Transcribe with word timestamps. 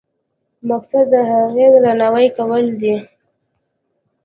مقصد 0.69 1.05
د 1.13 1.15
هغې 1.31 1.65
درناوی 1.83 2.27
کول 2.37 2.65
دي. 2.81 2.95